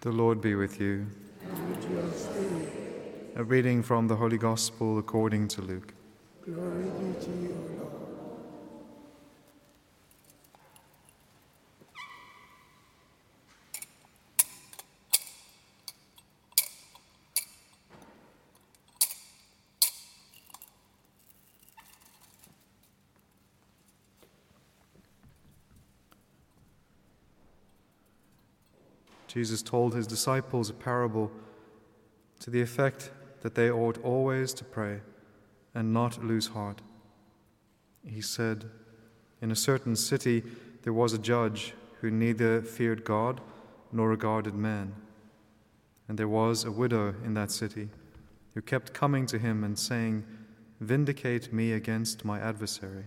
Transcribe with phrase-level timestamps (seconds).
[0.00, 1.08] The Lord be with you.
[3.34, 5.92] A reading from the Holy Gospel according to Luke.
[6.44, 7.77] Glory be to you,
[29.28, 31.30] Jesus told his disciples a parable
[32.40, 33.10] to the effect
[33.42, 35.00] that they ought always to pray
[35.74, 36.80] and not lose heart.
[38.04, 38.64] He said,
[39.40, 40.42] In a certain city
[40.82, 43.40] there was a judge who neither feared God
[43.92, 44.94] nor regarded man.
[46.08, 47.90] And there was a widow in that city
[48.54, 50.24] who kept coming to him and saying,
[50.80, 53.04] Vindicate me against my adversary.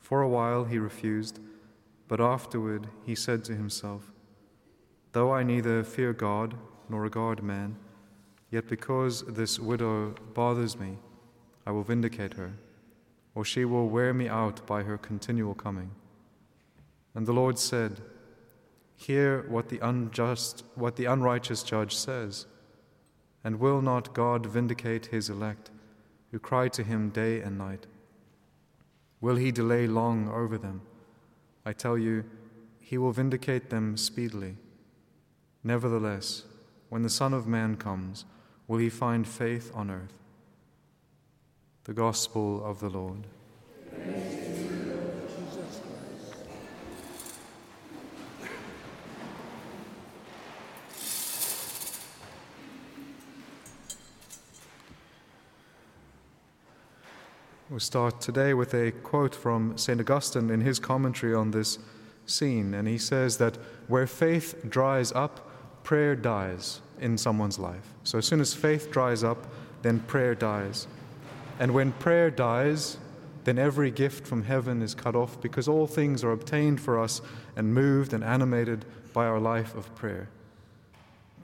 [0.00, 1.38] For a while he refused,
[2.06, 4.10] but afterward he said to himself,
[5.12, 6.54] Though I neither fear God
[6.88, 7.76] nor regard man,
[8.50, 10.98] yet because this widow bothers me,
[11.66, 12.52] I will vindicate her,
[13.34, 15.90] or she will wear me out by her continual coming.
[17.14, 18.00] And the Lord said,
[18.96, 22.46] Hear what the unjust, what the unrighteous judge says.
[23.44, 25.70] And will not God vindicate his elect,
[26.30, 27.86] who cry to him day and night?
[29.20, 30.82] Will he delay long over them?
[31.64, 32.24] I tell you,
[32.80, 34.56] he will vindicate them speedily.
[35.64, 36.44] Nevertheless,
[36.88, 38.24] when the Son of Man comes,
[38.66, 40.12] will he find faith on earth?
[41.84, 43.26] The Gospel of the Lord.
[57.70, 60.00] We'll start today with a quote from St.
[60.00, 61.78] Augustine in his commentary on this
[62.28, 62.74] scene.
[62.74, 63.56] And he says that
[63.88, 65.50] where faith dries up,
[65.82, 67.94] prayer dies in someone's life.
[68.04, 69.46] So as soon as faith dries up,
[69.82, 70.86] then prayer dies.
[71.58, 72.98] And when prayer dies,
[73.44, 77.20] then every gift from heaven is cut off because all things are obtained for us
[77.56, 80.28] and moved and animated by our life of prayer.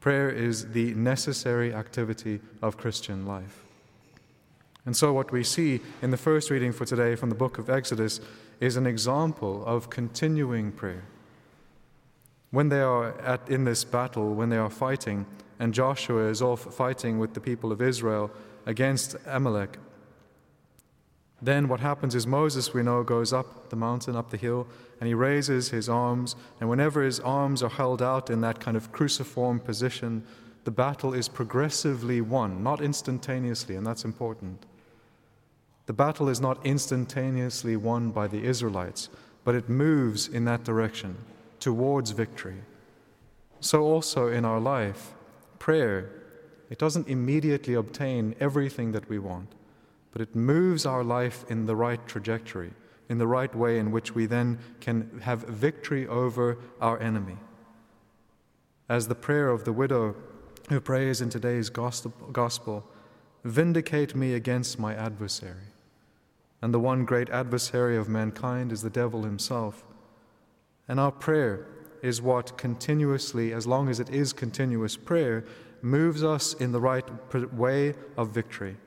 [0.00, 3.65] Prayer is the necessary activity of Christian life.
[4.86, 7.68] And so, what we see in the first reading for today from the book of
[7.68, 8.20] Exodus
[8.60, 11.02] is an example of continuing prayer.
[12.52, 15.26] When they are at, in this battle, when they are fighting,
[15.58, 18.30] and Joshua is off fighting with the people of Israel
[18.64, 19.78] against Amalek,
[21.42, 24.68] then what happens is Moses, we know, goes up the mountain, up the hill,
[25.00, 26.36] and he raises his arms.
[26.60, 30.24] And whenever his arms are held out in that kind of cruciform position,
[30.64, 34.64] the battle is progressively won, not instantaneously, and that's important.
[35.86, 39.08] The battle is not instantaneously won by the Israelites,
[39.44, 41.16] but it moves in that direction
[41.60, 42.62] towards victory.
[43.60, 45.14] So, also in our life,
[45.58, 46.10] prayer,
[46.68, 49.54] it doesn't immediately obtain everything that we want,
[50.10, 52.72] but it moves our life in the right trajectory,
[53.08, 57.36] in the right way in which we then can have victory over our enemy.
[58.88, 60.16] As the prayer of the widow
[60.68, 62.84] who prays in today's gospel
[63.46, 65.70] Vindicate me against my adversary.
[66.66, 69.84] And the one great adversary of mankind is the devil himself.
[70.88, 71.64] And our prayer
[72.02, 75.44] is what continuously, as long as it is continuous prayer,
[75.80, 77.08] moves us in the right
[77.54, 78.78] way of victory.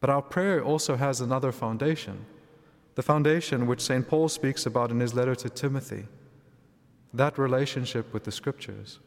[0.00, 2.26] But our prayer also has another foundation,
[2.94, 4.06] the foundation which St.
[4.06, 6.04] Paul speaks about in his letter to Timothy
[7.14, 8.98] that relationship with the Scriptures.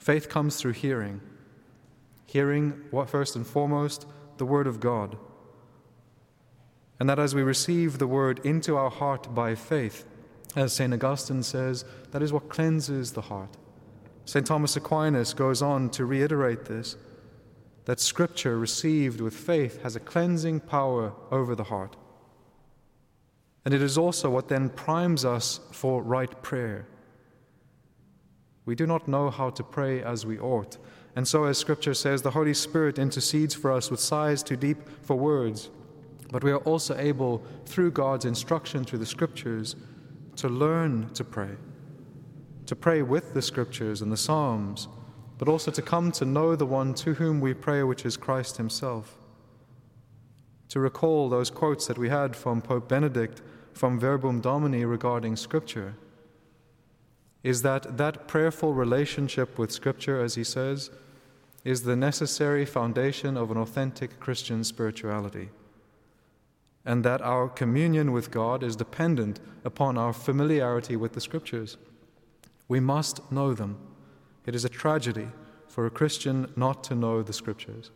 [0.00, 1.20] Faith comes through hearing.
[2.26, 4.04] Hearing, what first and foremost,
[4.38, 5.16] the Word of God
[6.98, 10.04] and that as we receive the word into our heart by faith,
[10.54, 10.94] as St.
[10.94, 13.56] Augustine says, that is what cleanses the heart.
[14.24, 14.46] St.
[14.46, 16.96] Thomas Aquinas goes on to reiterate this
[17.84, 21.94] that Scripture received with faith has a cleansing power over the heart.
[23.64, 26.88] And it is also what then primes us for right prayer.
[28.64, 30.78] We do not know how to pray as we ought.
[31.16, 34.78] And so, as Scripture says, the Holy Spirit intercedes for us with sighs too deep
[35.02, 35.70] for words.
[36.30, 39.76] But we are also able, through God's instruction through the Scriptures,
[40.36, 41.56] to learn to pray,
[42.66, 44.88] to pray with the Scriptures and the Psalms,
[45.38, 48.58] but also to come to know the one to whom we pray, which is Christ
[48.58, 49.16] Himself.
[50.68, 53.40] To recall those quotes that we had from Pope Benedict
[53.72, 55.94] from Verbum Domini regarding Scripture
[57.42, 60.90] is that that prayerful relationship with Scripture, as he says,
[61.66, 65.48] is the necessary foundation of an authentic Christian spirituality
[66.84, 71.76] and that our communion with God is dependent upon our familiarity with the Scriptures.
[72.68, 73.78] We must know them.
[74.46, 75.26] It is a tragedy
[75.66, 77.90] for a Christian not to know the Scriptures.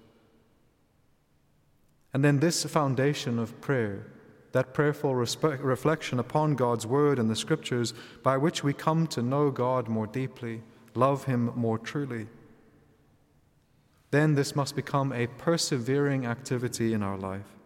[2.12, 4.08] And then this foundation of prayer,
[4.50, 7.94] that prayerful reflection upon God's Word and the Scriptures,
[8.24, 10.62] by which we come to know God more deeply,
[10.96, 12.26] love Him more truly.
[14.10, 17.56] Then this must become a persevering activity in our life,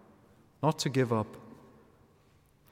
[0.63, 1.37] not to give up.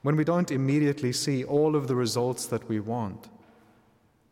[0.01, 3.29] When we don't immediately see all of the results that we want,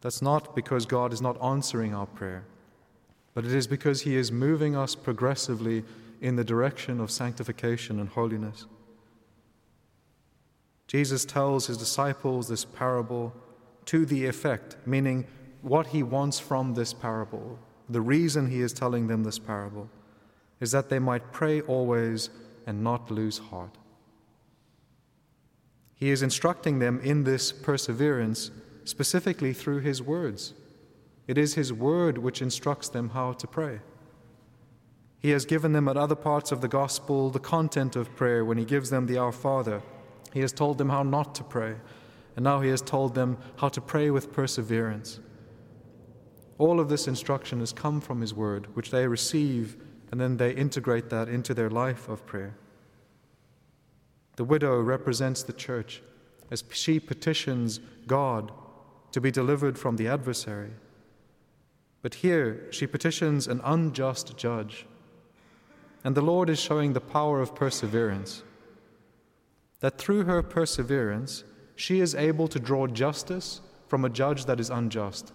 [0.02, 2.44] that's not because God is not answering our prayer,
[3.34, 5.84] but it is because He is moving us progressively
[6.22, 8.66] in the direction of sanctification and holiness.
[10.88, 13.34] Jesus tells his disciples this parable
[13.86, 15.26] to the effect, meaning
[15.62, 17.58] what he wants from this parable.
[17.92, 19.90] The reason he is telling them this parable
[20.62, 22.30] is that they might pray always
[22.66, 23.78] and not lose heart.
[25.94, 28.50] He is instructing them in this perseverance
[28.86, 30.54] specifically through his words.
[31.28, 33.82] It is his word which instructs them how to pray.
[35.20, 38.58] He has given them at other parts of the gospel the content of prayer when
[38.58, 39.82] he gives them the Our Father.
[40.34, 41.76] He has told them how not to pray,
[42.38, 45.20] and now he has told them how to pray with perseverance.
[46.62, 49.78] All of this instruction has come from his word, which they receive,
[50.12, 52.54] and then they integrate that into their life of prayer.
[54.36, 56.04] The widow represents the church
[56.52, 58.52] as she petitions God
[59.12, 60.70] to be delivered from the adversary.
[62.04, 64.86] But here she petitions an unjust judge
[66.04, 68.44] and the Lord is showing the power of perseverance.
[69.80, 71.44] That through her perseverance,
[71.76, 75.34] she is able to draw justice from a judge that is unjust.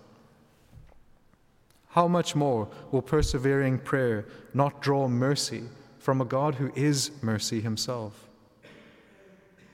[1.96, 5.64] How much more will persevering prayer not draw mercy
[5.98, 8.28] from a God who is mercy himself?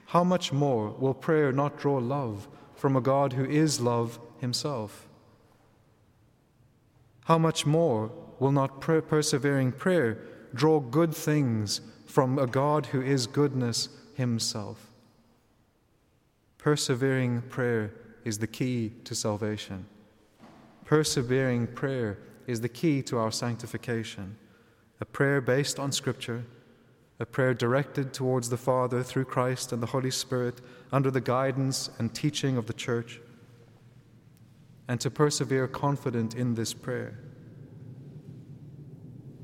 [0.06, 5.06] How much more will prayer not draw love from a God who is love himself?
[7.24, 10.18] How much more will not persevering prayer
[10.54, 14.90] draw good things from a God who is goodness himself.
[16.58, 17.94] Persevering prayer
[18.24, 19.86] is the key to salvation.
[20.92, 24.36] Persevering prayer is the key to our sanctification.
[25.00, 26.44] A prayer based on Scripture,
[27.18, 30.60] a prayer directed towards the Father through Christ and the Holy Spirit
[30.92, 33.22] under the guidance and teaching of the Church,
[34.86, 37.18] and to persevere confident in this prayer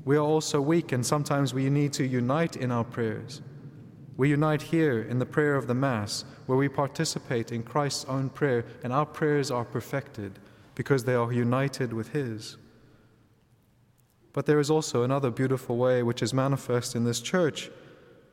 [0.05, 3.41] we are also weak, and sometimes we need to unite in our prayers.
[4.17, 8.29] We unite here in the prayer of the Mass, where we participate in Christ's own
[8.29, 10.37] prayer, and our prayers are perfected
[10.79, 12.55] because they are united with His.
[14.31, 17.69] But there is also another beautiful way which is manifest in this church,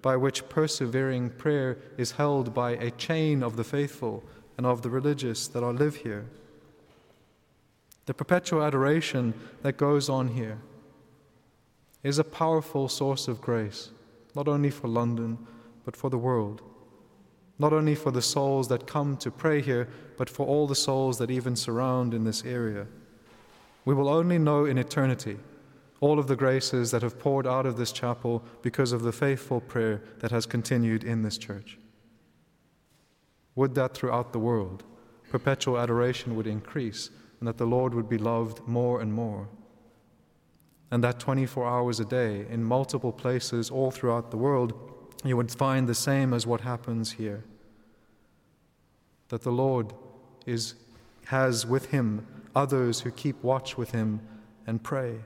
[0.00, 4.22] by which persevering prayer is held by a chain of the faithful
[4.56, 6.26] and of the religious that are live here.
[8.04, 10.58] The perpetual adoration that goes on here
[12.04, 13.90] is a powerful source of grace,
[14.36, 15.36] not only for London,
[15.84, 16.62] but for the world.
[17.58, 21.18] Not only for the souls that come to pray here, but for all the souls
[21.18, 22.86] that even surround in this area.
[23.84, 25.38] We will only know in eternity
[26.00, 29.60] all of the graces that have poured out of this chapel because of the faithful
[29.60, 31.78] prayer that has continued in this church.
[33.54, 34.84] Would that throughout the world
[35.30, 37.10] perpetual adoration would increase
[37.40, 39.48] and that the Lord would be loved more and more
[40.90, 44.72] and that 24 hours a day in multiple places all throughout the world,
[45.28, 47.44] you would find the same as what happens here.
[49.28, 49.92] That the Lord
[50.44, 50.74] is,
[51.26, 54.20] has with him others who keep watch with him
[54.66, 55.20] and pray,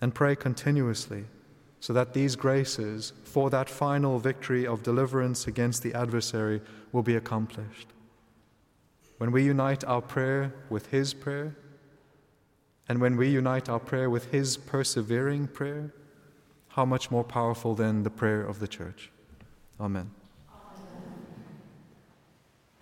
[0.00, 1.24] and pray continuously,
[1.80, 6.60] so that these graces for that final victory of deliverance against the adversary
[6.92, 7.88] will be accomplished.
[9.18, 11.56] When we unite our prayer with his prayer,
[12.88, 15.92] and when we unite our prayer with His persevering prayer,
[16.76, 19.10] how much more powerful than the prayer of the church?
[19.80, 20.10] Amen.